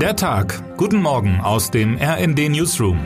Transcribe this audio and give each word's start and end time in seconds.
Der 0.00 0.14
Tag. 0.14 0.76
Guten 0.76 1.00
Morgen 1.00 1.40
aus 1.40 1.70
dem 1.70 1.96
RND 1.96 2.50
Newsroom. 2.50 2.98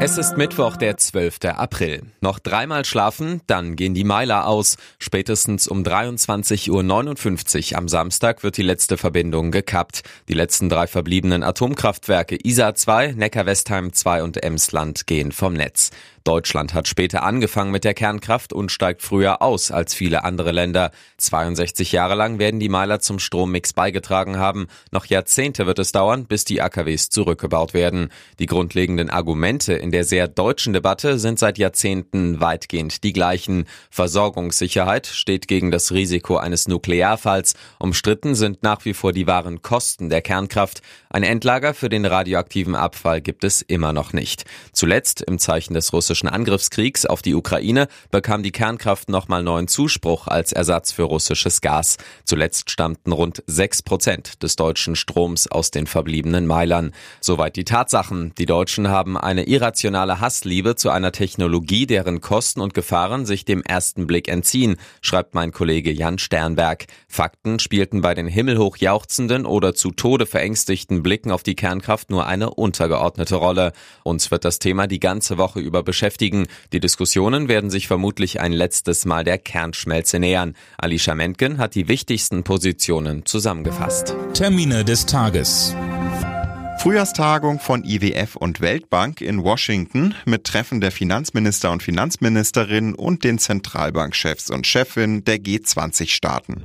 Es 0.00 0.18
ist 0.18 0.36
Mittwoch, 0.36 0.76
der 0.76 0.96
12. 0.96 1.44
April. 1.44 2.02
Noch 2.20 2.40
dreimal 2.40 2.84
schlafen, 2.84 3.40
dann 3.46 3.76
gehen 3.76 3.94
die 3.94 4.02
Meiler 4.02 4.48
aus. 4.48 4.76
Spätestens 4.98 5.68
um 5.68 5.84
23.59 5.84 7.72
Uhr 7.72 7.78
am 7.78 7.88
Samstag 7.88 8.42
wird 8.42 8.56
die 8.56 8.62
letzte 8.62 8.96
Verbindung 8.96 9.52
gekappt. 9.52 10.02
Die 10.28 10.34
letzten 10.34 10.68
drei 10.68 10.88
verbliebenen 10.88 11.44
Atomkraftwerke 11.44 12.36
Isar 12.42 12.74
2, 12.74 13.12
Neckar-Westheim 13.12 13.92
2 13.92 14.24
und 14.24 14.42
Emsland 14.42 15.06
gehen 15.06 15.30
vom 15.30 15.54
Netz. 15.54 15.90
Deutschland 16.24 16.72
hat 16.72 16.88
später 16.88 17.22
angefangen 17.22 17.70
mit 17.70 17.84
der 17.84 17.92
Kernkraft 17.92 18.54
und 18.54 18.72
steigt 18.72 19.02
früher 19.02 19.42
aus 19.42 19.70
als 19.70 19.92
viele 19.92 20.24
andere 20.24 20.52
Länder. 20.52 20.90
62 21.18 21.92
Jahre 21.92 22.14
lang 22.14 22.38
werden 22.38 22.60
die 22.60 22.70
Meiler 22.70 22.98
zum 23.00 23.18
Strommix 23.18 23.74
beigetragen 23.74 24.38
haben. 24.38 24.68
Noch 24.90 25.04
Jahrzehnte 25.04 25.66
wird 25.66 25.78
es 25.78 25.92
dauern, 25.92 26.24
bis 26.24 26.46
die 26.46 26.62
AKWs 26.62 27.10
zurückgebaut 27.10 27.74
werden. 27.74 28.08
Die 28.38 28.46
grundlegenden 28.46 29.10
Argumente 29.10 29.74
in 29.74 29.90
der 29.90 30.04
sehr 30.04 30.26
deutschen 30.26 30.72
Debatte 30.72 31.18
sind 31.18 31.38
seit 31.38 31.58
Jahrzehnten 31.58 32.40
weitgehend 32.40 33.04
die 33.04 33.12
gleichen. 33.12 33.66
Versorgungssicherheit 33.90 35.06
steht 35.06 35.46
gegen 35.46 35.70
das 35.70 35.92
Risiko 35.92 36.38
eines 36.38 36.68
Nuklearfalls. 36.68 37.52
Umstritten 37.78 38.34
sind 38.34 38.62
nach 38.62 38.86
wie 38.86 38.94
vor 38.94 39.12
die 39.12 39.26
wahren 39.26 39.60
Kosten 39.60 40.08
der 40.08 40.22
Kernkraft. 40.22 40.80
Ein 41.10 41.22
Endlager 41.22 41.74
für 41.74 41.90
den 41.90 42.06
radioaktiven 42.06 42.74
Abfall 42.74 43.20
gibt 43.20 43.44
es 43.44 43.60
immer 43.60 43.92
noch 43.92 44.14
nicht. 44.14 44.44
Zuletzt 44.72 45.20
im 45.20 45.38
Zeichen 45.38 45.74
des 45.74 45.92
russischen 45.92 46.13
russischen 46.14 46.28
Angriffskriegs 46.28 47.06
auf 47.06 47.22
die 47.22 47.34
Ukraine 47.34 47.88
bekam 48.12 48.44
die 48.44 48.52
Kernkraft 48.52 49.08
nochmal 49.08 49.42
neuen 49.42 49.66
Zuspruch 49.66 50.28
als 50.28 50.52
Ersatz 50.52 50.92
für 50.92 51.02
russisches 51.02 51.60
Gas. 51.60 51.96
Zuletzt 52.24 52.70
stammten 52.70 53.10
rund 53.10 53.42
sechs 53.48 53.82
Prozent 53.82 54.40
des 54.44 54.54
deutschen 54.54 54.94
Stroms 54.94 55.50
aus 55.50 55.72
den 55.72 55.88
verbliebenen 55.88 56.46
Meilern. 56.46 56.92
Soweit 57.20 57.56
die 57.56 57.64
Tatsachen. 57.64 58.32
Die 58.38 58.46
Deutschen 58.46 58.86
haben 58.86 59.18
eine 59.18 59.48
irrationale 59.48 60.20
Hassliebe 60.20 60.76
zu 60.76 60.90
einer 60.90 61.10
Technologie, 61.10 61.84
deren 61.88 62.20
Kosten 62.20 62.60
und 62.60 62.74
Gefahren 62.74 63.26
sich 63.26 63.44
dem 63.44 63.64
ersten 63.64 64.06
Blick 64.06 64.28
entziehen, 64.28 64.76
schreibt 65.00 65.34
mein 65.34 65.50
Kollege 65.50 65.90
Jan 65.90 66.18
Sternberg. 66.18 66.86
Fakten 67.08 67.58
spielten 67.58 68.02
bei 68.02 68.14
den 68.14 68.28
himmelhoch 68.28 68.76
jauchzenden 68.76 69.46
oder 69.46 69.74
zu 69.74 69.90
Tode 69.90 70.26
verängstigten 70.26 71.02
Blicken 71.02 71.32
auf 71.32 71.42
die 71.42 71.56
Kernkraft 71.56 72.10
nur 72.10 72.24
eine 72.24 72.50
untergeordnete 72.50 73.34
Rolle. 73.34 73.72
Uns 74.04 74.30
wird 74.30 74.44
das 74.44 74.60
Thema 74.60 74.86
die 74.86 75.00
ganze 75.00 75.38
Woche 75.38 75.58
über 75.58 75.82
beschäftigen 75.82 76.03
beschäftigen. 76.04 76.46
Die 76.74 76.80
Diskussionen 76.80 77.48
werden 77.48 77.70
sich 77.70 77.86
vermutlich 77.86 78.38
ein 78.38 78.52
letztes 78.52 79.06
Mal 79.06 79.24
der 79.24 79.38
Kernschmelze 79.38 80.18
nähern. 80.18 80.54
Alicia 80.76 81.14
Mentgen 81.14 81.56
hat 81.56 81.74
die 81.74 81.88
wichtigsten 81.88 82.44
Positionen 82.44 83.24
zusammengefasst. 83.24 84.14
Termine 84.34 84.84
des 84.84 85.06
Tages. 85.06 85.74
Frühjahrstagung 86.78 87.58
von 87.58 87.84
IWF 87.84 88.36
und 88.36 88.60
Weltbank 88.60 89.22
in 89.22 89.42
Washington 89.42 90.14
mit 90.26 90.44
Treffen 90.44 90.82
der 90.82 90.90
Finanzminister 90.90 91.70
und 91.70 91.82
Finanzministerinnen 91.82 92.94
und 92.94 93.24
den 93.24 93.38
Zentralbankchefs 93.38 94.50
und 94.50 94.66
Chefinnen 94.66 95.24
der 95.24 95.38
G20-Staaten. 95.38 96.64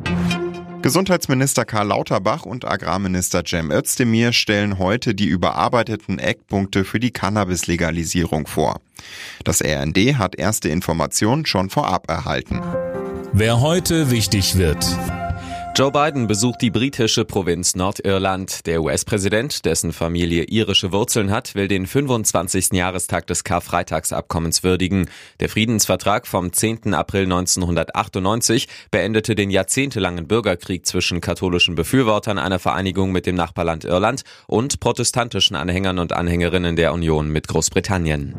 Gesundheitsminister 0.81 1.63
Karl 1.63 1.87
Lauterbach 1.87 2.45
und 2.45 2.65
Agrarminister 2.65 3.43
Cem 3.45 3.71
Özdemir 3.71 4.33
stellen 4.33 4.79
heute 4.79 5.15
die 5.15 5.27
überarbeiteten 5.27 6.19
Eckpunkte 6.19 6.83
für 6.83 6.99
die 6.99 7.11
Cannabis-Legalisierung 7.11 8.47
vor. 8.47 8.81
Das 9.44 9.61
RND 9.61 10.17
hat 10.17 10.36
erste 10.36 10.69
Informationen 10.69 11.45
schon 11.45 11.69
vorab 11.69 12.09
erhalten. 12.09 12.61
Wer 13.31 13.61
heute 13.61 14.11
wichtig 14.11 14.58
wird. 14.58 14.86
Joe 15.80 15.94
Biden 15.94 16.28
besucht 16.28 16.61
die 16.61 16.72
britische 16.72 17.23
Provinz 17.23 17.73
Nordirland. 17.73 18.66
Der 18.66 18.81
US-Präsident, 18.81 19.64
dessen 19.64 19.94
Familie 19.94 20.44
irische 20.44 20.92
Wurzeln 20.92 21.31
hat, 21.31 21.55
will 21.55 21.70
den 21.70 21.88
25. 21.88 22.73
Jahrestag 22.73 23.27
des 23.27 23.45
Karfreitagsabkommens 23.45 24.61
würdigen. 24.61 25.09
Der 25.39 25.48
Friedensvertrag 25.48 26.27
vom 26.27 26.52
10. 26.52 26.93
April 26.93 27.23
1998 27.23 28.67
beendete 28.92 29.36
den 29.36 29.52
jahrzehntelangen 29.52 30.27
Bürgerkrieg 30.27 30.86
zwischen 30.86 31.21
katholischen 31.21 31.76
Befürwortern 31.76 32.39
einer 32.39 32.59
Vereinigung 32.59 33.14
mit 33.14 33.26
dem 33.26 33.36
Nachbarland 33.36 33.86
Irland 33.86 34.23
und 34.48 34.82
protestantischen 34.82 35.55
Anhängern 35.55 35.99
und 35.99 36.11
Anhängerinnen 36.11 36.76
der 36.76 36.92
Union 36.92 37.30
mit 37.30 37.48
Großbritannien. 37.48 38.36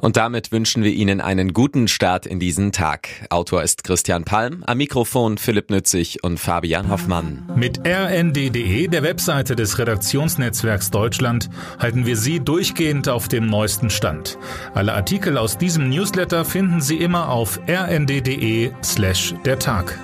Und 0.00 0.16
damit 0.16 0.52
wünschen 0.52 0.82
wir 0.82 0.92
Ihnen 0.92 1.20
einen 1.20 1.52
guten 1.52 1.88
Start 1.88 2.26
in 2.26 2.40
diesen 2.40 2.72
Tag. 2.72 3.08
Autor 3.30 3.62
ist 3.62 3.84
Christian 3.84 4.24
Palm, 4.24 4.62
am 4.66 4.78
Mikrofon 4.78 5.38
Philipp 5.38 5.70
Nützig 5.70 6.22
und 6.22 6.38
Fabian 6.38 6.88
Hoffmann. 6.90 7.48
Mit 7.56 7.80
rnd.de, 7.86 8.88
der 8.88 9.02
Webseite 9.02 9.56
des 9.56 9.78
Redaktionsnetzwerks 9.78 10.90
Deutschland, 10.90 11.50
halten 11.78 12.06
wir 12.06 12.16
Sie 12.16 12.40
durchgehend 12.40 13.08
auf 13.08 13.28
dem 13.28 13.46
neuesten 13.46 13.90
Stand. 13.90 14.38
Alle 14.74 14.94
Artikel 14.94 15.38
aus 15.38 15.58
diesem 15.58 15.88
Newsletter 15.88 16.44
finden 16.44 16.80
Sie 16.80 16.96
immer 16.96 17.28
auf 17.28 17.60
rnd.de 17.68 18.70
slash 18.82 19.34
der 19.44 19.58
Tag. 19.58 19.98